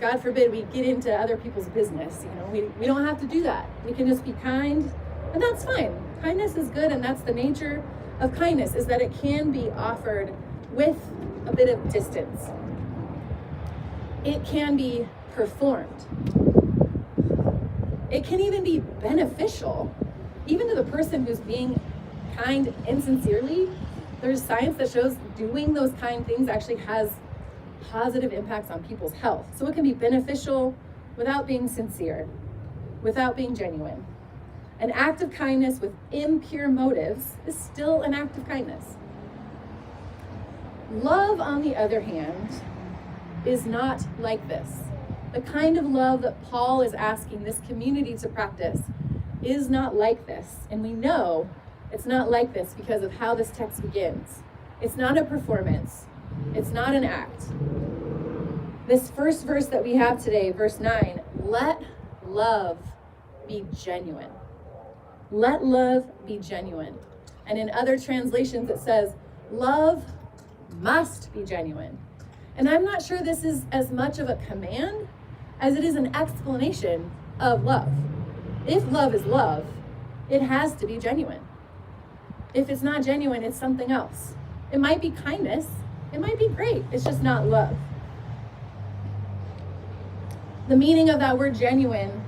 god 0.00 0.20
forbid 0.20 0.50
we 0.50 0.62
get 0.72 0.84
into 0.84 1.14
other 1.14 1.36
people's 1.36 1.68
business 1.68 2.24
you 2.24 2.40
know. 2.40 2.46
We, 2.46 2.62
we 2.80 2.86
don't 2.86 3.04
have 3.04 3.20
to 3.20 3.26
do 3.26 3.42
that. 3.44 3.68
We 3.86 3.92
can 3.92 4.06
just 4.06 4.24
be 4.24 4.32
kind 4.32 4.90
and 5.32 5.42
that's 5.42 5.64
fine. 5.64 5.96
Kindness 6.22 6.56
is 6.56 6.68
good 6.68 6.92
and 6.92 7.02
that's 7.02 7.22
the 7.22 7.32
nature 7.32 7.82
of 8.20 8.34
kindness 8.34 8.74
is 8.74 8.86
that 8.86 9.00
it 9.00 9.12
can 9.20 9.50
be 9.50 9.70
offered 9.70 10.34
with 10.72 10.96
a 11.46 11.54
bit 11.54 11.68
of 11.68 11.88
distance. 11.92 12.48
It 14.24 14.44
can 14.44 14.76
be 14.76 15.08
performed 15.34 16.53
it 18.10 18.24
can 18.24 18.40
even 18.40 18.62
be 18.62 18.80
beneficial, 18.80 19.94
even 20.46 20.68
to 20.68 20.74
the 20.74 20.84
person 20.84 21.24
who's 21.24 21.40
being 21.40 21.80
kind 22.36 22.72
insincerely. 22.86 23.68
There's 24.20 24.42
science 24.42 24.78
that 24.78 24.90
shows 24.90 25.16
doing 25.36 25.74
those 25.74 25.92
kind 26.00 26.26
things 26.26 26.48
actually 26.48 26.76
has 26.76 27.10
positive 27.90 28.32
impacts 28.32 28.70
on 28.70 28.82
people's 28.84 29.12
health. 29.12 29.46
So 29.56 29.66
it 29.66 29.74
can 29.74 29.82
be 29.82 29.92
beneficial 29.92 30.74
without 31.16 31.46
being 31.46 31.68
sincere, 31.68 32.28
without 33.02 33.36
being 33.36 33.54
genuine. 33.54 34.04
An 34.80 34.90
act 34.90 35.22
of 35.22 35.30
kindness 35.30 35.80
with 35.80 35.94
impure 36.10 36.68
motives 36.68 37.36
is 37.46 37.56
still 37.56 38.02
an 38.02 38.14
act 38.14 38.36
of 38.36 38.46
kindness. 38.48 38.96
Love, 40.90 41.40
on 41.40 41.62
the 41.62 41.76
other 41.76 42.00
hand, 42.00 42.48
is 43.44 43.66
not 43.66 44.04
like 44.18 44.46
this. 44.48 44.68
The 45.34 45.40
kind 45.40 45.76
of 45.76 45.84
love 45.86 46.22
that 46.22 46.40
Paul 46.44 46.80
is 46.80 46.94
asking 46.94 47.42
this 47.42 47.60
community 47.66 48.16
to 48.18 48.28
practice 48.28 48.82
is 49.42 49.68
not 49.68 49.96
like 49.96 50.28
this. 50.28 50.58
And 50.70 50.80
we 50.80 50.92
know 50.92 51.50
it's 51.90 52.06
not 52.06 52.30
like 52.30 52.54
this 52.54 52.72
because 52.72 53.02
of 53.02 53.14
how 53.14 53.34
this 53.34 53.50
text 53.50 53.82
begins. 53.82 54.44
It's 54.80 54.96
not 54.96 55.18
a 55.18 55.24
performance, 55.24 56.06
it's 56.54 56.70
not 56.70 56.94
an 56.94 57.02
act. 57.02 57.48
This 58.86 59.10
first 59.10 59.44
verse 59.44 59.66
that 59.66 59.82
we 59.82 59.96
have 59.96 60.22
today, 60.22 60.52
verse 60.52 60.78
9, 60.78 61.20
let 61.42 61.82
love 62.24 62.78
be 63.48 63.64
genuine. 63.76 64.30
Let 65.32 65.64
love 65.64 66.12
be 66.24 66.38
genuine. 66.38 66.94
And 67.48 67.58
in 67.58 67.70
other 67.70 67.98
translations, 67.98 68.70
it 68.70 68.78
says, 68.78 69.14
love 69.50 70.04
must 70.80 71.32
be 71.32 71.42
genuine. 71.42 71.98
And 72.56 72.68
I'm 72.68 72.84
not 72.84 73.02
sure 73.02 73.20
this 73.20 73.42
is 73.42 73.64
as 73.72 73.90
much 73.90 74.20
of 74.20 74.28
a 74.28 74.36
command 74.36 75.03
as 75.64 75.76
it 75.76 75.82
is 75.82 75.94
an 75.94 76.14
explanation 76.14 77.10
of 77.40 77.64
love. 77.64 77.90
If 78.66 78.92
love 78.92 79.14
is 79.14 79.24
love, 79.24 79.64
it 80.28 80.42
has 80.42 80.74
to 80.74 80.86
be 80.86 80.98
genuine. 80.98 81.40
If 82.52 82.68
it's 82.68 82.82
not 82.82 83.02
genuine, 83.02 83.42
it's 83.42 83.58
something 83.58 83.90
else. 83.90 84.34
It 84.70 84.78
might 84.78 85.00
be 85.00 85.08
kindness, 85.08 85.66
it 86.12 86.20
might 86.20 86.38
be 86.38 86.48
great, 86.48 86.84
it's 86.92 87.02
just 87.02 87.22
not 87.22 87.46
love. 87.46 87.74
The 90.68 90.76
meaning 90.76 91.08
of 91.08 91.18
that 91.20 91.38
word 91.38 91.54
genuine, 91.54 92.22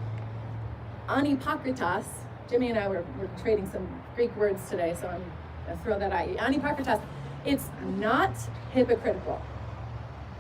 anipokritos, 1.06 2.06
Jimmy 2.48 2.70
and 2.70 2.78
I 2.78 2.88
were, 2.88 3.04
were 3.18 3.28
trading 3.42 3.70
some 3.70 3.86
Greek 4.14 4.34
words 4.34 4.66
today, 4.70 4.96
so 4.98 5.08
I'm 5.08 5.22
gonna 5.66 5.78
throw 5.84 5.98
that 5.98 6.10
at 6.10 6.30
you. 6.30 6.36
Anipokritos, 6.36 7.02
it's 7.44 7.68
not 7.98 8.34
hypocritical. 8.72 9.42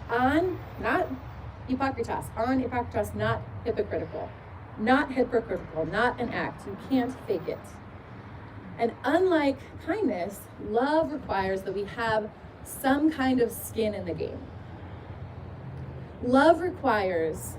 On, 0.08 0.58
not 0.80 1.08
hypocritos, 1.68 2.24
on 2.36 2.62
hypocritos, 2.62 3.14
not 3.14 3.42
hypocritical. 3.64 4.28
Not 4.78 5.12
hypocritical, 5.12 5.86
not 5.86 6.20
an 6.20 6.30
act. 6.30 6.66
You 6.66 6.76
can't 6.88 7.14
fake 7.26 7.48
it. 7.48 7.58
And 8.78 8.92
unlike 9.04 9.58
kindness, 9.86 10.40
love 10.68 11.12
requires 11.12 11.62
that 11.62 11.74
we 11.74 11.84
have 11.84 12.30
some 12.62 13.10
kind 13.10 13.40
of 13.40 13.50
skin 13.50 13.94
in 13.94 14.04
the 14.04 14.12
game. 14.12 14.38
Love 16.22 16.60
requires, 16.60 17.56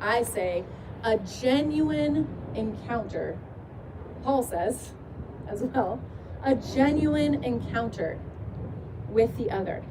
I 0.00 0.22
say, 0.22 0.64
a 1.04 1.18
genuine 1.18 2.26
encounter. 2.54 3.38
Paul 4.24 4.42
says 4.42 4.92
as 5.48 5.62
well, 5.62 6.00
a 6.42 6.54
genuine 6.54 7.44
encounter 7.44 8.18
with 9.08 9.36
the 9.36 9.50
other. 9.50 9.82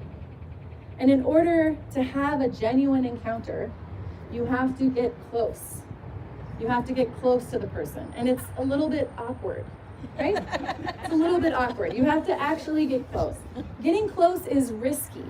And 0.99 1.09
in 1.09 1.23
order 1.23 1.77
to 1.93 2.03
have 2.03 2.41
a 2.41 2.49
genuine 2.49 3.05
encounter, 3.05 3.71
you 4.31 4.45
have 4.45 4.77
to 4.77 4.89
get 4.89 5.15
close. 5.31 5.81
You 6.59 6.67
have 6.67 6.85
to 6.85 6.93
get 6.93 7.15
close 7.19 7.45
to 7.45 7.59
the 7.59 7.67
person. 7.67 8.13
And 8.15 8.27
it's 8.27 8.43
a 8.57 8.63
little 8.63 8.89
bit 8.89 9.09
awkward, 9.17 9.65
right? 10.19 10.35
it's 11.03 11.13
a 11.13 11.15
little 11.15 11.39
bit 11.39 11.53
awkward. 11.53 11.93
You 11.93 12.03
have 12.03 12.25
to 12.25 12.39
actually 12.39 12.85
get 12.85 13.09
close. 13.11 13.37
Getting 13.81 14.09
close 14.09 14.45
is 14.45 14.73
risky. 14.73 15.25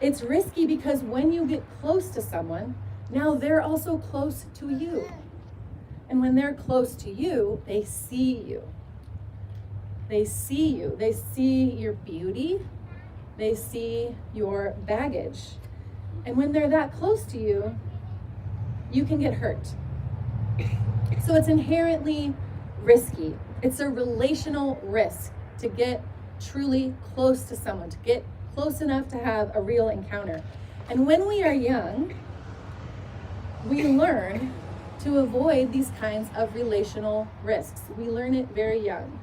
It's 0.00 0.22
risky 0.22 0.66
because 0.66 1.02
when 1.02 1.32
you 1.32 1.46
get 1.46 1.64
close 1.80 2.10
to 2.10 2.20
someone, 2.20 2.76
now 3.10 3.34
they're 3.34 3.62
also 3.62 3.96
close 3.96 4.44
to 4.54 4.68
you. 4.68 5.10
And 6.10 6.20
when 6.20 6.34
they're 6.34 6.54
close 6.54 6.94
to 6.96 7.10
you, 7.10 7.62
they 7.66 7.82
see 7.82 8.36
you. 8.36 8.62
They 10.08 10.24
see 10.24 10.68
you. 10.68 10.96
They 10.98 11.12
see 11.12 11.64
your 11.64 11.94
beauty. 11.94 12.60
They 13.38 13.54
see 13.54 14.14
your 14.34 14.74
baggage. 14.86 15.40
And 16.26 16.36
when 16.36 16.52
they're 16.52 16.68
that 16.68 16.92
close 16.92 17.24
to 17.26 17.38
you, 17.38 17.78
you 18.92 19.04
can 19.04 19.20
get 19.20 19.34
hurt. 19.34 19.66
So 21.24 21.34
it's 21.34 21.48
inherently 21.48 22.34
risky. 22.82 23.36
It's 23.62 23.80
a 23.80 23.88
relational 23.88 24.78
risk 24.82 25.32
to 25.58 25.68
get 25.68 26.02
truly 26.40 26.94
close 27.14 27.42
to 27.44 27.56
someone, 27.56 27.90
to 27.90 27.98
get 27.98 28.24
close 28.54 28.80
enough 28.80 29.08
to 29.08 29.18
have 29.18 29.54
a 29.54 29.60
real 29.60 29.88
encounter. 29.88 30.42
And 30.90 31.06
when 31.06 31.26
we 31.28 31.42
are 31.42 31.52
young, 31.52 32.14
we 33.66 33.84
learn 33.84 34.52
to 35.00 35.18
avoid 35.18 35.72
these 35.72 35.90
kinds 36.00 36.28
of 36.36 36.54
relational 36.54 37.28
risks. 37.44 37.82
We 37.96 38.08
learn 38.08 38.34
it 38.34 38.48
very 38.48 38.84
young 38.84 39.20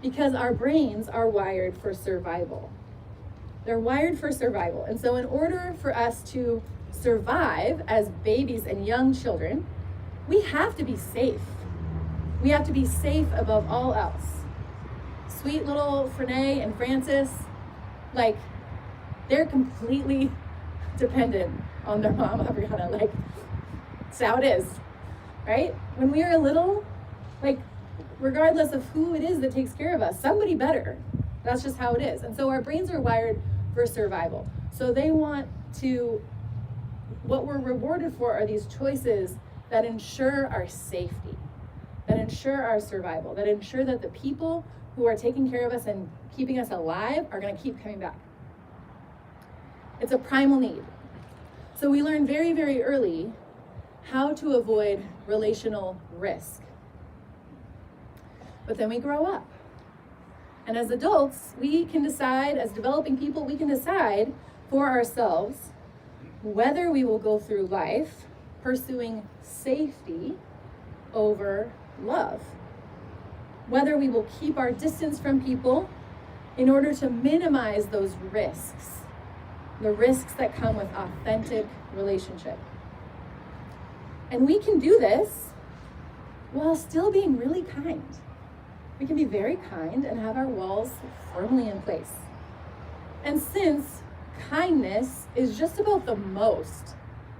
because 0.00 0.34
our 0.34 0.54
brains 0.54 1.08
are 1.08 1.28
wired 1.28 1.76
for 1.76 1.92
survival. 1.92 2.70
They're 3.64 3.78
wired 3.78 4.18
for 4.18 4.32
survival. 4.32 4.84
And 4.84 5.00
so, 5.00 5.16
in 5.16 5.24
order 5.26 5.74
for 5.80 5.96
us 5.96 6.22
to 6.32 6.62
survive 6.90 7.82
as 7.86 8.08
babies 8.08 8.66
and 8.66 8.86
young 8.86 9.14
children, 9.14 9.66
we 10.28 10.42
have 10.42 10.76
to 10.76 10.84
be 10.84 10.96
safe. 10.96 11.40
We 12.42 12.50
have 12.50 12.66
to 12.66 12.72
be 12.72 12.84
safe 12.84 13.28
above 13.36 13.70
all 13.70 13.94
else. 13.94 14.44
Sweet 15.28 15.64
little 15.64 16.10
Frene 16.16 16.62
and 16.62 16.76
Francis, 16.76 17.30
like, 18.14 18.36
they're 19.28 19.46
completely 19.46 20.30
dependent 20.98 21.62
on 21.86 22.02
their 22.02 22.12
mom, 22.12 22.40
Adriana. 22.50 22.90
Like, 22.90 23.10
that's 24.02 24.20
how 24.20 24.36
it 24.36 24.44
is, 24.44 24.66
right? 25.46 25.74
When 25.96 26.10
we 26.10 26.22
are 26.22 26.36
little, 26.36 26.84
like, 27.42 27.60
regardless 28.18 28.72
of 28.72 28.84
who 28.90 29.14
it 29.14 29.22
is 29.22 29.40
that 29.40 29.52
takes 29.52 29.72
care 29.72 29.94
of 29.94 30.02
us, 30.02 30.20
somebody 30.20 30.54
better. 30.54 30.98
That's 31.44 31.62
just 31.62 31.76
how 31.76 31.94
it 31.94 32.02
is. 32.02 32.22
And 32.22 32.36
so 32.36 32.48
our 32.50 32.60
brains 32.60 32.90
are 32.90 33.00
wired 33.00 33.40
for 33.74 33.86
survival. 33.86 34.48
So 34.72 34.92
they 34.92 35.10
want 35.10 35.48
to, 35.80 36.22
what 37.24 37.46
we're 37.46 37.58
rewarded 37.58 38.14
for 38.14 38.32
are 38.32 38.46
these 38.46 38.66
choices 38.66 39.36
that 39.70 39.84
ensure 39.84 40.48
our 40.48 40.66
safety, 40.68 41.36
that 42.06 42.18
ensure 42.18 42.62
our 42.62 42.80
survival, 42.80 43.34
that 43.34 43.48
ensure 43.48 43.84
that 43.84 44.02
the 44.02 44.08
people 44.08 44.64
who 44.96 45.06
are 45.06 45.16
taking 45.16 45.50
care 45.50 45.66
of 45.66 45.72
us 45.72 45.86
and 45.86 46.10
keeping 46.36 46.58
us 46.58 46.70
alive 46.70 47.26
are 47.30 47.40
going 47.40 47.56
to 47.56 47.62
keep 47.62 47.80
coming 47.82 47.98
back. 47.98 48.18
It's 50.00 50.12
a 50.12 50.18
primal 50.18 50.58
need. 50.58 50.84
So 51.74 51.90
we 51.90 52.02
learn 52.02 52.26
very, 52.26 52.52
very 52.52 52.82
early 52.82 53.32
how 54.10 54.34
to 54.34 54.56
avoid 54.56 55.04
relational 55.26 56.00
risk. 56.18 56.62
But 58.66 58.76
then 58.76 58.88
we 58.88 58.98
grow 58.98 59.24
up. 59.24 59.46
And 60.66 60.76
as 60.76 60.90
adults, 60.90 61.54
we 61.60 61.84
can 61.84 62.02
decide, 62.02 62.56
as 62.56 62.70
developing 62.70 63.16
people, 63.16 63.44
we 63.44 63.56
can 63.56 63.68
decide 63.68 64.32
for 64.70 64.88
ourselves 64.88 65.70
whether 66.42 66.90
we 66.90 67.04
will 67.04 67.18
go 67.18 67.38
through 67.38 67.66
life 67.66 68.26
pursuing 68.62 69.28
safety 69.42 70.34
over 71.12 71.72
love. 72.00 72.42
Whether 73.68 73.96
we 73.96 74.08
will 74.08 74.26
keep 74.40 74.56
our 74.56 74.72
distance 74.72 75.18
from 75.18 75.44
people 75.44 75.88
in 76.56 76.68
order 76.68 76.94
to 76.94 77.10
minimize 77.10 77.86
those 77.86 78.14
risks, 78.30 79.00
the 79.80 79.92
risks 79.92 80.32
that 80.34 80.54
come 80.54 80.76
with 80.76 80.88
authentic 80.94 81.66
relationship. 81.94 82.58
And 84.30 84.46
we 84.46 84.58
can 84.58 84.78
do 84.78 84.98
this 84.98 85.48
while 86.52 86.76
still 86.76 87.10
being 87.10 87.36
really 87.36 87.62
kind 87.62 88.02
we 89.02 89.08
can 89.08 89.16
be 89.16 89.24
very 89.24 89.56
kind 89.68 90.04
and 90.04 90.20
have 90.20 90.36
our 90.36 90.46
walls 90.46 90.92
firmly 91.34 91.68
in 91.68 91.82
place. 91.82 92.12
And 93.24 93.42
since 93.42 94.00
kindness 94.48 95.26
is 95.34 95.58
just 95.58 95.80
about 95.80 96.06
the 96.06 96.14
most 96.14 96.94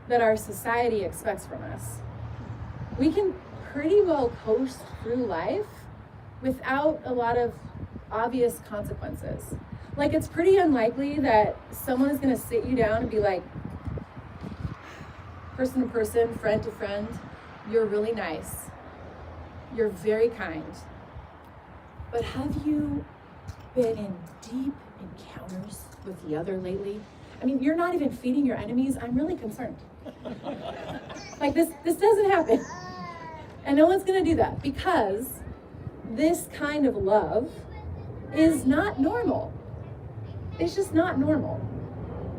that 0.09 0.21
our 0.21 0.37
society 0.37 1.05
expects 1.05 1.47
from 1.47 1.63
us, 1.63 1.99
we 2.99 3.13
can 3.13 3.33
pretty 3.73 4.01
well 4.01 4.33
coast 4.45 4.79
through 5.05 5.25
life 5.27 5.67
without 6.43 7.01
a 7.05 7.13
lot 7.13 7.39
of 7.39 7.55
obvious 8.11 8.59
consequences. 8.69 9.55
Like, 9.97 10.15
it's 10.15 10.27
pretty 10.27 10.57
unlikely 10.57 11.21
that 11.21 11.57
someone 11.71 12.11
is 12.11 12.19
going 12.19 12.35
to 12.35 12.41
sit 12.41 12.67
you 12.67 12.75
down 12.75 13.03
and 13.03 13.11
be 13.11 13.21
like, 13.21 13.45
person 15.57 15.83
to 15.83 15.89
person, 15.89 16.35
friend 16.35 16.61
to 16.65 16.73
friend, 16.73 17.07
you're 17.71 17.87
really 17.87 18.13
nice. 18.13 18.65
You're 19.77 19.91
very 19.91 20.29
kind. 20.29 20.65
But 22.13 22.25
have 22.25 22.67
you 22.67 23.05
been 23.75 23.97
in 23.97 24.15
deep 24.43 24.75
encounters 25.01 25.81
with 26.05 26.23
the 26.29 26.37
other 26.37 26.59
lately? 26.59 27.01
I 27.41 27.47
mean, 27.47 27.63
you're 27.63 27.75
not 27.75 27.95
even 27.95 28.11
feeding 28.11 28.45
your 28.45 28.57
enemies. 28.57 28.99
I'm 29.01 29.17
really 29.17 29.35
concerned. 29.35 29.77
like 31.41 31.55
this 31.55 31.71
this 31.85 31.97
doesn't 31.97 32.31
happen. 32.31 32.65
And 33.65 33.77
no 33.79 33.87
one's 33.87 34.05
going 34.05 34.23
to 34.23 34.31
do 34.31 34.37
that 34.37 34.63
because 34.63 35.31
this 36.11 36.49
kind 36.53 36.87
of 36.87 36.97
love 36.97 37.51
is 38.35 38.67
not 38.67 39.01
normal. 39.01 39.53
It's 40.59 40.75
just 40.75 40.93
not 40.93 41.19
normal. 41.19 41.61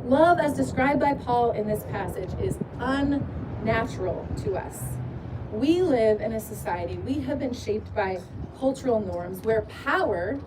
Love, 0.05 0.37
as 0.37 0.53
described 0.53 0.99
by 0.99 1.13
Paul 1.13 1.51
in 1.51 1.67
this 1.67 1.83
passage, 1.83 2.29
is 2.41 2.57
unnatural 2.79 4.27
to 4.43 4.55
us. 4.55 4.83
We 5.51 5.81
live 5.81 6.19
in 6.21 6.33
a 6.33 6.39
society, 6.39 6.97
we 6.97 7.21
have 7.21 7.39
been 7.39 7.53
shaped 7.53 7.93
by 7.95 8.19
cultural 8.59 8.99
norms 8.99 9.39
where 9.41 9.61
power 9.83 10.39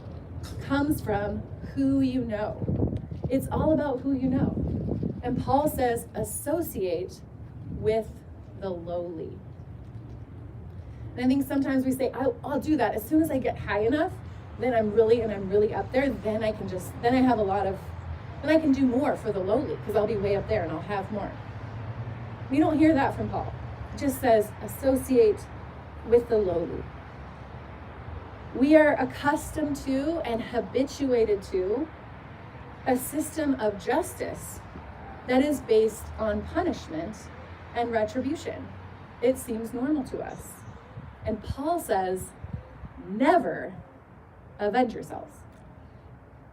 comes 0.62 1.00
from 1.00 1.42
who 1.74 2.00
you 2.00 2.22
know. 2.22 2.96
It's 3.28 3.48
all 3.50 3.72
about 3.72 4.00
who 4.00 4.12
you 4.12 4.28
know. 4.28 4.54
And 5.22 5.42
Paul 5.42 5.68
says, 5.68 6.06
associate 6.14 7.20
with 7.80 8.06
the 8.60 8.70
lowly. 8.70 9.32
And 11.16 11.24
I 11.24 11.28
think 11.28 11.46
sometimes 11.46 11.84
we 11.84 11.92
say, 11.92 12.10
I'll, 12.12 12.36
I'll 12.44 12.60
do 12.60 12.76
that 12.76 12.94
as 12.94 13.04
soon 13.04 13.22
as 13.22 13.30
I 13.30 13.38
get 13.38 13.58
high 13.58 13.80
enough, 13.80 14.12
then 14.58 14.74
I'm 14.74 14.92
really, 14.92 15.20
and 15.20 15.32
I'm 15.32 15.50
really 15.50 15.74
up 15.74 15.90
there, 15.92 16.10
then 16.10 16.44
I 16.44 16.52
can 16.52 16.68
just, 16.68 16.92
then 17.02 17.14
I 17.14 17.20
have 17.22 17.38
a 17.38 17.42
lot 17.42 17.66
of, 17.66 17.78
then 18.42 18.54
I 18.54 18.60
can 18.60 18.72
do 18.72 18.82
more 18.82 19.16
for 19.16 19.32
the 19.32 19.40
lowly 19.40 19.76
because 19.76 19.96
I'll 19.96 20.06
be 20.06 20.16
way 20.16 20.36
up 20.36 20.48
there 20.48 20.62
and 20.62 20.72
I'll 20.72 20.80
have 20.80 21.10
more. 21.10 21.30
We 22.50 22.58
don't 22.58 22.78
hear 22.78 22.94
that 22.94 23.16
from 23.16 23.28
Paul. 23.28 23.52
It 23.94 23.98
just 23.98 24.20
says, 24.20 24.50
associate 24.62 25.40
with 26.06 26.28
the 26.28 26.38
lowly. 26.38 26.82
We 28.54 28.76
are 28.76 28.94
accustomed 28.94 29.76
to 29.84 30.20
and 30.24 30.42
habituated 30.42 31.42
to 31.44 31.88
a 32.86 32.96
system 32.96 33.54
of 33.60 33.84
justice 33.84 34.60
that 35.26 35.44
is 35.44 35.60
based 35.60 36.06
on 36.18 36.42
punishment 36.42 37.16
and 37.74 37.90
retribution. 37.90 38.66
It 39.20 39.38
seems 39.38 39.74
normal 39.74 40.04
to 40.04 40.20
us. 40.20 40.48
And 41.24 41.42
Paul 41.42 41.80
says, 41.80 42.30
never 43.08 43.74
avenge 44.58 44.94
yourselves. 44.94 45.38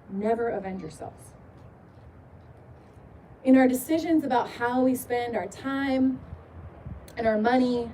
Never 0.10 0.50
avenge 0.50 0.82
yourselves. 0.82 1.34
In 3.44 3.58
our 3.58 3.68
decisions 3.68 4.24
about 4.24 4.50
how 4.50 4.82
we 4.84 4.96
spend 4.96 5.36
our 5.36 5.48
time 5.48 6.20
and 7.18 7.28
our 7.28 7.38
money, 7.38 7.92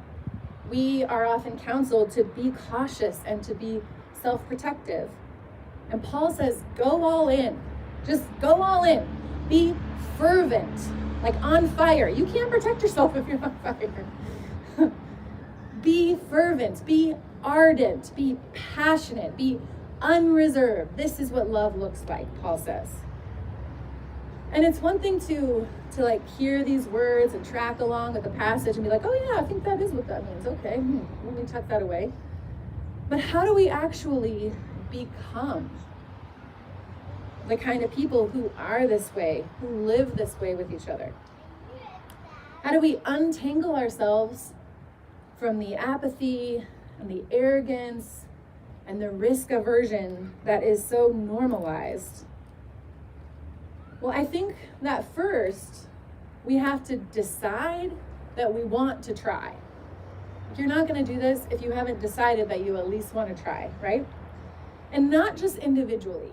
we 0.69 1.03
are 1.03 1.25
often 1.25 1.57
counseled 1.57 2.11
to 2.11 2.23
be 2.23 2.51
cautious 2.69 3.21
and 3.25 3.43
to 3.43 3.53
be 3.53 3.81
self 4.21 4.45
protective. 4.47 5.09
And 5.89 6.03
Paul 6.03 6.31
says, 6.31 6.61
go 6.75 7.03
all 7.03 7.29
in. 7.29 7.59
Just 8.05 8.23
go 8.39 8.61
all 8.61 8.83
in. 8.83 9.07
Be 9.49 9.73
fervent, 10.17 10.79
like 11.23 11.35
on 11.43 11.67
fire. 11.69 12.07
You 12.07 12.25
can't 12.25 12.51
protect 12.51 12.81
yourself 12.81 13.15
if 13.15 13.27
you're 13.27 13.43
on 13.43 13.57
fire. 13.63 14.05
be 15.81 16.17
fervent, 16.29 16.85
be 16.85 17.15
ardent, 17.43 18.15
be 18.15 18.37
passionate, 18.53 19.35
be 19.35 19.59
unreserved. 20.01 20.95
This 20.97 21.19
is 21.19 21.31
what 21.31 21.49
love 21.49 21.75
looks 21.75 22.03
like, 22.07 22.27
Paul 22.41 22.57
says. 22.57 22.87
And 24.51 24.65
it's 24.65 24.79
one 24.79 24.99
thing 24.99 25.19
to 25.21 25.67
to 25.93 26.03
like 26.03 26.27
hear 26.37 26.63
these 26.63 26.85
words 26.87 27.33
and 27.33 27.45
track 27.45 27.79
along 27.79 28.13
with 28.13 28.23
the 28.23 28.29
passage 28.29 28.75
and 28.75 28.83
be 28.83 28.89
like, 28.89 29.05
oh 29.05 29.13
yeah, 29.13 29.41
I 29.41 29.43
think 29.43 29.63
that 29.63 29.81
is 29.81 29.91
what 29.91 30.07
that 30.07 30.23
means. 30.25 30.45
Okay, 30.45 30.77
hmm, 30.77 30.99
let 31.25 31.35
me 31.35 31.43
tuck 31.45 31.67
that 31.67 31.81
away. 31.81 32.11
But 33.09 33.19
how 33.19 33.45
do 33.45 33.53
we 33.53 33.69
actually 33.69 34.51
become 34.91 35.69
the 37.47 37.57
kind 37.57 37.83
of 37.83 37.91
people 37.91 38.27
who 38.27 38.51
are 38.57 38.85
this 38.85 39.13
way, 39.15 39.43
who 39.59 39.67
live 39.67 40.15
this 40.15 40.39
way 40.39 40.55
with 40.55 40.71
each 40.71 40.87
other? 40.87 41.13
How 42.63 42.71
do 42.71 42.79
we 42.79 42.99
untangle 43.05 43.75
ourselves 43.75 44.53
from 45.37 45.59
the 45.59 45.75
apathy 45.75 46.65
and 46.99 47.09
the 47.09 47.23
arrogance 47.31 48.25
and 48.85 49.01
the 49.01 49.09
risk 49.09 49.49
aversion 49.49 50.33
that 50.45 50.63
is 50.63 50.83
so 50.85 51.07
normalized? 51.07 52.25
Well, 54.01 54.13
I 54.13 54.23
think 54.23 54.55
that 54.81 55.13
first 55.13 55.87
we 56.45 56.55
have 56.55 56.83
to 56.85 56.97
decide 56.97 57.91
that 58.35 58.53
we 58.53 58.63
want 58.63 59.03
to 59.03 59.13
try. 59.13 59.53
You're 60.57 60.67
not 60.67 60.87
going 60.87 61.03
to 61.03 61.13
do 61.13 61.19
this 61.19 61.45
if 61.51 61.61
you 61.61 61.71
haven't 61.71 61.99
decided 61.99 62.49
that 62.49 62.61
you 62.61 62.77
at 62.77 62.89
least 62.89 63.13
want 63.13 63.35
to 63.35 63.43
try, 63.43 63.69
right? 63.81 64.05
And 64.91 65.09
not 65.09 65.35
just 65.35 65.57
individually, 65.57 66.31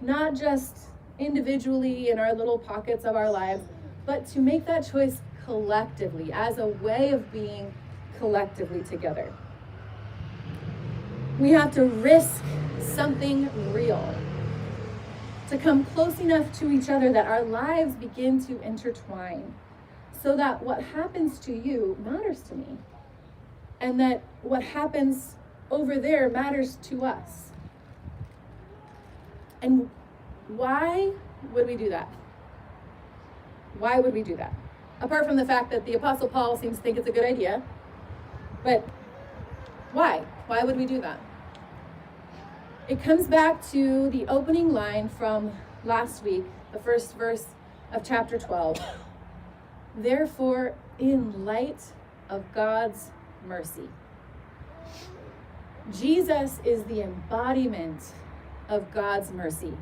not 0.00 0.34
just 0.34 0.78
individually 1.18 2.10
in 2.10 2.18
our 2.18 2.32
little 2.32 2.58
pockets 2.58 3.04
of 3.04 3.16
our 3.16 3.30
lives, 3.30 3.62
but 4.04 4.26
to 4.28 4.40
make 4.40 4.64
that 4.66 4.88
choice 4.90 5.20
collectively 5.44 6.32
as 6.32 6.58
a 6.58 6.66
way 6.66 7.10
of 7.10 7.32
being 7.32 7.74
collectively 8.18 8.82
together. 8.82 9.32
We 11.38 11.50
have 11.50 11.72
to 11.72 11.84
risk 11.84 12.42
something 12.80 13.50
real 13.72 14.14
to 15.48 15.58
come 15.58 15.84
close 15.86 16.18
enough 16.18 16.52
to 16.58 16.70
each 16.70 16.88
other 16.88 17.12
that 17.12 17.26
our 17.26 17.42
lives 17.42 17.94
begin 17.94 18.44
to 18.46 18.60
intertwine 18.62 19.54
so 20.22 20.36
that 20.36 20.62
what 20.62 20.82
happens 20.82 21.38
to 21.38 21.52
you 21.52 21.96
matters 22.04 22.40
to 22.42 22.54
me 22.54 22.78
and 23.80 24.00
that 24.00 24.22
what 24.42 24.62
happens 24.62 25.36
over 25.70 25.98
there 25.98 26.28
matters 26.28 26.76
to 26.76 27.04
us. 27.04 27.50
And 29.62 29.88
why 30.48 31.12
would 31.52 31.66
we 31.66 31.76
do 31.76 31.88
that? 31.90 32.08
Why 33.78 34.00
would 34.00 34.14
we 34.14 34.22
do 34.22 34.36
that? 34.36 34.54
Apart 35.00 35.26
from 35.26 35.36
the 35.36 35.44
fact 35.44 35.70
that 35.70 35.84
the 35.84 35.94
Apostle 35.94 36.28
Paul 36.28 36.56
seems 36.56 36.78
to 36.78 36.82
think 36.82 36.96
it's 36.98 37.08
a 37.08 37.12
good 37.12 37.24
idea, 37.24 37.62
but 38.64 38.88
why? 39.92 40.24
Why 40.46 40.64
would 40.64 40.76
we 40.76 40.86
do 40.86 41.00
that? 41.02 41.20
It 42.88 43.02
comes 43.02 43.26
back 43.26 43.68
to 43.72 44.08
the 44.10 44.28
opening 44.28 44.72
line 44.72 45.08
from 45.08 45.50
last 45.84 46.22
week, 46.22 46.44
the 46.72 46.78
first 46.78 47.16
verse 47.16 47.46
of 47.92 48.04
chapter 48.04 48.38
12. 48.38 48.78
Therefore, 49.96 50.72
in 50.96 51.44
light 51.44 51.82
of 52.30 52.44
God's 52.54 53.10
mercy. 53.44 53.88
Jesus 55.98 56.60
is 56.64 56.84
the 56.84 57.02
embodiment 57.02 58.12
of 58.68 58.94
God's 58.94 59.32
mercy. 59.32 59.72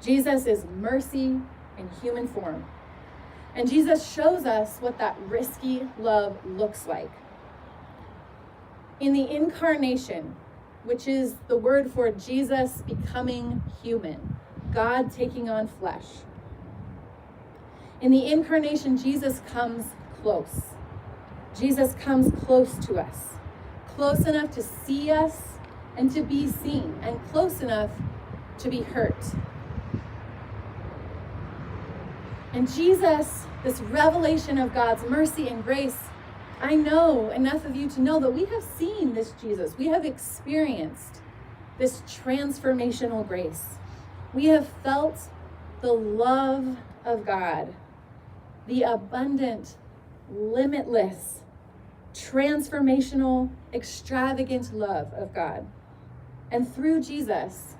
Jesus 0.00 0.46
is 0.46 0.64
mercy 0.78 1.40
in 1.76 1.90
human 2.00 2.28
form. 2.28 2.66
And 3.56 3.68
Jesus 3.68 4.12
shows 4.12 4.46
us 4.46 4.78
what 4.78 4.96
that 4.98 5.18
risky 5.26 5.88
love 5.98 6.36
looks 6.46 6.86
like. 6.86 7.10
In 9.00 9.12
the 9.12 9.28
incarnation, 9.28 10.36
which 10.84 11.06
is 11.06 11.34
the 11.48 11.56
word 11.56 11.90
for 11.90 12.10
Jesus 12.10 12.82
becoming 12.82 13.62
human, 13.82 14.36
God 14.72 15.12
taking 15.12 15.48
on 15.48 15.68
flesh. 15.68 16.06
In 18.00 18.10
the 18.10 18.32
incarnation, 18.32 18.96
Jesus 18.96 19.40
comes 19.46 19.84
close. 20.20 20.62
Jesus 21.58 21.94
comes 21.94 22.32
close 22.44 22.74
to 22.86 22.98
us, 22.98 23.34
close 23.94 24.26
enough 24.26 24.50
to 24.52 24.62
see 24.62 25.10
us 25.10 25.42
and 25.96 26.10
to 26.12 26.22
be 26.22 26.48
seen, 26.48 26.98
and 27.02 27.22
close 27.30 27.60
enough 27.60 27.90
to 28.58 28.70
be 28.70 28.80
hurt. 28.80 29.14
And 32.52 32.70
Jesus, 32.72 33.46
this 33.62 33.80
revelation 33.80 34.58
of 34.58 34.74
God's 34.74 35.08
mercy 35.08 35.48
and 35.48 35.62
grace, 35.62 35.96
I 36.62 36.76
know 36.76 37.30
enough 37.30 37.64
of 37.64 37.74
you 37.74 37.88
to 37.90 38.00
know 38.00 38.20
that 38.20 38.30
we 38.30 38.44
have 38.44 38.62
seen 38.62 39.14
this 39.14 39.34
Jesus. 39.40 39.76
We 39.76 39.88
have 39.88 40.04
experienced 40.04 41.20
this 41.76 42.02
transformational 42.02 43.26
grace. 43.26 43.64
We 44.32 44.46
have 44.46 44.68
felt 44.84 45.28
the 45.80 45.92
love 45.92 46.76
of 47.04 47.26
God, 47.26 47.74
the 48.68 48.82
abundant, 48.82 49.76
limitless, 50.30 51.40
transformational, 52.14 53.50
extravagant 53.74 54.72
love 54.72 55.12
of 55.14 55.34
God. 55.34 55.66
And 56.52 56.72
through 56.72 57.02
Jesus, 57.02 57.74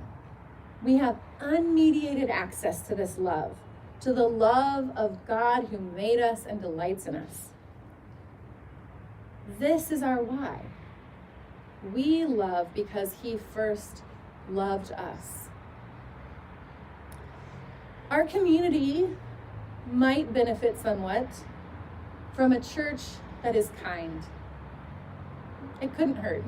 we 0.83 0.97
have 0.97 1.19
unmediated 1.41 2.31
access 2.31 2.81
to 2.89 2.97
this 2.97 3.17
love, 3.17 3.57
to 4.01 4.13
the 4.13 4.27
love 4.27 4.91
of 4.97 5.25
God 5.25 5.69
who 5.69 5.79
made 5.79 6.19
us 6.19 6.45
and 6.47 6.61
delights 6.61 7.07
in 7.07 7.15
us. 7.15 7.52
This 9.59 9.91
is 9.91 10.03
our 10.03 10.23
why. 10.23 10.61
We 11.93 12.25
love 12.25 12.73
because 12.75 13.15
he 13.23 13.39
first 13.53 14.03
loved 14.49 14.93
us. 14.93 15.49
Our 18.11 18.25
community 18.25 19.09
might 19.91 20.33
benefit 20.33 20.79
somewhat 20.79 21.27
from 22.35 22.53
a 22.53 22.61
church 22.61 23.01
that 23.43 23.57
is 23.57 23.71
kind. 23.83 24.23
It 25.81 25.95
couldn't 25.97 26.17
hurt. 26.17 26.45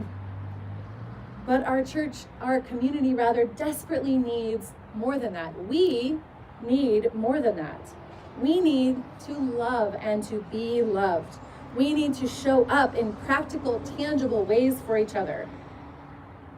But 1.47 1.65
our 1.65 1.83
church, 1.83 2.25
our 2.41 2.61
community 2.61 3.13
rather, 3.15 3.45
desperately 3.45 4.17
needs 4.17 4.73
more 4.95 5.19
than 5.19 5.33
that. 5.33 5.65
We 5.67 6.19
need 6.63 7.13
more 7.13 7.41
than 7.41 7.57
that. 7.57 7.95
We 8.41 8.61
need 8.61 9.03
to 9.27 9.33
love 9.33 9.97
and 10.01 10.23
to 10.25 10.45
be 10.51 10.83
loved 10.83 11.39
we 11.77 11.93
need 11.93 12.15
to 12.15 12.29
show 12.29 12.65
up 12.67 12.95
in 12.95 13.13
practical, 13.13 13.81
tangible 13.81 14.45
ways 14.45 14.81
for 14.87 14.97
each 14.97 15.15
other, 15.15 15.49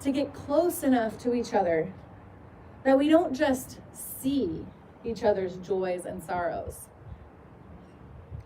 to 0.01 0.13
get 0.13 0.35
close 0.35 0.83
enough 0.83 1.19
to 1.19 1.35
each 1.35 1.55
other 1.55 1.93
that 2.85 2.99
we 2.99 3.09
don't 3.09 3.35
just 3.35 3.79
see 3.93 4.65
each 5.05 5.25
other's 5.25 5.57
joys 5.57 6.05
and 6.05 6.23
sorrows. 6.23 6.89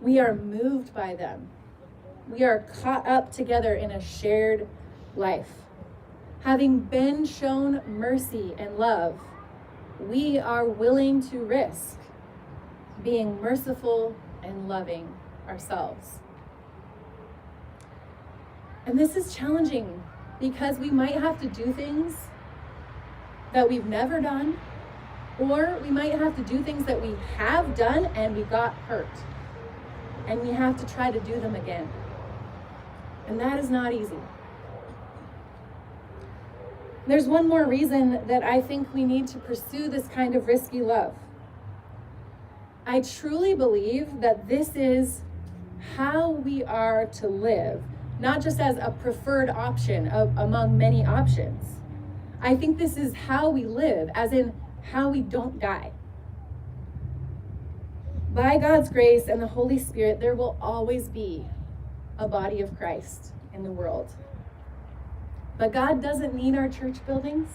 We 0.01 0.19
are 0.19 0.35
moved 0.35 0.95
by 0.95 1.15
them. 1.15 1.49
We 2.29 2.45
are 2.45 2.61
caught 2.81 3.07
up 3.07 3.33
together 3.33 3.75
in 3.75 3.91
a 3.91 4.01
shared 4.01 4.67
life. 5.17 5.51
Having 6.43 6.81
been 6.81 7.27
shown 7.27 7.83
mercy 7.87 8.55
and 8.57 8.79
love, 8.79 9.19
we 9.99 10.39
are 10.39 10.65
willing 10.65 11.21
to 11.29 11.39
risk 11.41 11.99
being 13.03 13.41
merciful 13.43 14.15
and 14.43 14.69
loving 14.69 15.15
ourselves. 15.49 16.21
And 18.87 18.99
this 18.99 19.17
is 19.17 19.35
challenging 19.35 20.03
because 20.41 20.79
we 20.79 20.91
might 20.91 21.15
have 21.15 21.41
to 21.41 21.49
do 21.49 21.73
things 21.73 22.17
that 23.53 23.69
we've 23.69 23.87
never 23.87 24.21
done, 24.21 24.59
or 25.39 25.79
we 25.83 25.91
might 25.91 26.13
have 26.13 26.37
to 26.37 26.43
do 26.43 26.63
things 26.63 26.85
that 26.87 27.01
we 27.01 27.15
have 27.37 27.75
done 27.75 28.07
and 28.15 28.37
we 28.37 28.43
got 28.45 28.75
hurt. 28.89 29.09
And 30.27 30.41
we 30.43 30.51
have 30.51 30.77
to 30.79 30.87
try 30.87 31.11
to 31.11 31.21
do 31.21 31.41
them 31.41 31.55
again. 31.55 31.89
And 33.27 33.39
that 33.41 33.59
is 33.59 33.71
not 33.71 33.93
easy. 33.93 34.19
There's 37.07 37.27
one 37.27 37.49
more 37.49 37.65
reason 37.65 38.27
that 38.29 38.43
I 38.43 38.61
think 38.61 38.93
we 38.95 39.05
need 39.05 39.27
to 39.29 39.39
pursue 39.39 39.89
this 39.89 40.07
kind 40.09 40.37
of 40.37 40.47
risky 40.47 40.81
love. 40.81 41.15
I 42.87 43.01
truly 43.01 43.55
believe 43.55 44.21
that 44.21 44.49
this 44.49 44.77
is 44.77 45.23
how 45.97 46.31
we 46.31 46.63
are 46.65 47.07
to 47.07 47.29
live, 47.29 47.83
not 48.21 48.43
just 48.43 48.61
as 48.61 48.77
a 48.77 48.95
preferred 49.01 49.49
option 49.49 50.09
of, 50.09 50.37
among 50.37 50.77
many 50.77 51.05
options. 51.05 51.65
I 52.43 52.55
think 52.55 52.79
this 52.79 52.97
is 52.97 53.15
how 53.15 53.49
we 53.49 53.65
live, 53.65 54.11
as 54.15 54.33
in 54.33 54.53
how 54.83 55.09
we 55.09 55.21
don't 55.21 55.59
die. 55.59 55.93
By 58.33 58.59
God's 58.59 58.91
grace 58.91 59.27
and 59.27 59.43
the 59.43 59.49
Holy 59.49 59.79
Spirit, 59.79 60.21
there 60.21 60.35
will 60.35 60.57
always 60.61 61.09
be 61.09 61.47
a 62.19 62.29
body 62.29 62.61
of 62.61 62.77
Christ 62.77 63.33
in 63.55 63.63
the 63.63 63.73
world. 63.73 64.13
But 65.59 65.73
God 65.73 66.03
doesn't 66.03 66.35
need 66.35 66.55
our 66.55 66.69
church 66.69 67.05
buildings 67.07 67.49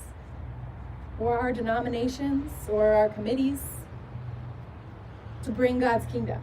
or 1.20 1.40
our 1.40 1.54
denominations 1.54 2.52
or 2.70 2.94
our 2.94 3.10
committees 3.10 3.62
to 5.44 5.52
bring 5.52 5.80
God's 5.80 6.12
kingdom. 6.12 6.42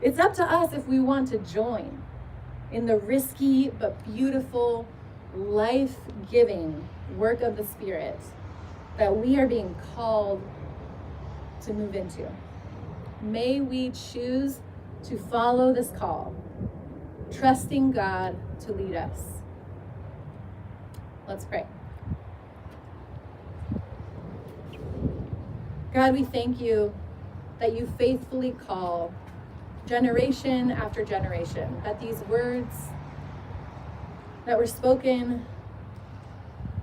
It's 0.00 0.18
up 0.18 0.34
to 0.34 0.44
us 0.44 0.72
if 0.72 0.86
we 0.86 1.00
want 1.00 1.28
to 1.28 1.38
join 1.38 2.03
in 2.74 2.86
the 2.86 2.98
risky 2.98 3.70
but 3.70 4.04
beautiful, 4.04 4.84
life 5.32 5.96
giving 6.28 6.88
work 7.16 7.40
of 7.40 7.56
the 7.56 7.64
Spirit 7.64 8.18
that 8.98 9.16
we 9.16 9.38
are 9.38 9.46
being 9.46 9.76
called 9.94 10.42
to 11.62 11.72
move 11.72 11.94
into. 11.94 12.28
May 13.22 13.60
we 13.60 13.90
choose 13.90 14.58
to 15.04 15.16
follow 15.16 15.72
this 15.72 15.90
call, 15.90 16.34
trusting 17.30 17.92
God 17.92 18.36
to 18.62 18.72
lead 18.72 18.96
us. 18.96 19.20
Let's 21.28 21.44
pray. 21.44 21.66
God, 25.92 26.12
we 26.12 26.24
thank 26.24 26.60
you 26.60 26.92
that 27.60 27.76
you 27.76 27.86
faithfully 27.96 28.50
call 28.50 29.14
generation 29.86 30.70
after 30.70 31.04
generation, 31.04 31.80
that 31.84 32.00
these 32.00 32.20
words 32.28 32.74
that 34.46 34.58
were 34.58 34.66
spoken 34.66 35.44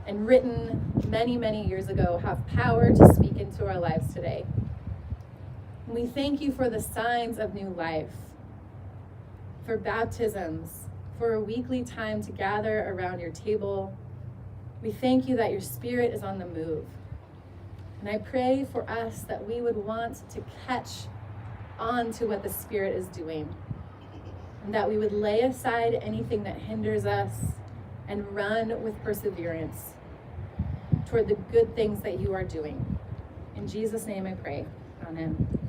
and 0.08 0.28
written 0.28 0.92
many, 1.08 1.38
many 1.38 1.66
years 1.66 1.88
ago 1.90 2.20
have 2.24 2.46
power 2.48 2.92
to 2.92 3.14
speak 3.14 3.38
into 3.38 3.68
our 3.68 3.80
lives 3.80 4.14
today. 4.14 4.46
We 5.88 6.06
thank 6.06 6.42
you 6.42 6.52
for 6.52 6.70
the 6.70 6.80
signs 6.80 7.38
of 7.38 7.54
new 7.54 7.70
life, 7.70 8.14
for 9.66 9.78
baptisms, 9.78 10.88
for 11.20 11.34
a 11.34 11.42
weekly 11.42 11.84
time 11.84 12.24
to 12.24 12.32
gather 12.32 12.90
around 12.90 13.20
your 13.20 13.32
table. 13.32 13.96
We 14.82 14.92
thank 14.92 15.28
you 15.28 15.36
that 15.38 15.52
your 15.52 15.62
spirit 15.62 16.14
is 16.14 16.24
on 16.24 16.40
the 16.40 16.48
move. 16.48 16.86
And 18.00 18.10
I 18.10 18.18
pray 18.18 18.66
for 18.72 18.90
us 18.90 19.22
that 19.24 19.48
we 19.48 19.62
would 19.62 19.78
want 19.78 20.28
to 20.32 20.44
catch 20.66 21.08
on 21.82 22.14
to 22.14 22.28
what 22.28 22.44
the 22.44 22.50
Spirit 22.50 22.96
is 22.96 23.08
doing. 23.08 23.54
And 24.64 24.74
that 24.74 24.88
we 24.88 24.98
would 24.98 25.12
lay 25.12 25.42
aside 25.42 25.96
anything 26.02 26.44
that 26.44 26.58
hinders 26.58 27.06
us 27.06 27.34
and 28.08 28.30
run 28.34 28.84
with 28.84 29.02
perseverance 29.04 29.94
toward 31.08 31.28
the 31.28 31.36
good 31.52 31.76
things 31.76 32.02
that 32.04 32.20
you 32.20 32.34
are 32.34 32.44
doing. 32.44 32.98
In 33.56 33.68
Jesus' 33.68 34.06
name 34.06 34.28
I 34.28 34.34
pray. 34.34 34.66
Amen. 35.08 35.60